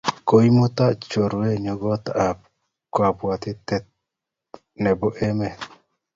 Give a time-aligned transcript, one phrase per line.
[0.27, 2.37] Koimutan chorwennyu kot ap
[2.95, 3.67] kapwatet
[4.83, 5.59] nepo emet.